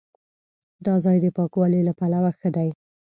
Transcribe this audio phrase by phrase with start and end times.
[0.85, 2.69] دا ځای د پاکوالي له پلوه ښه دی.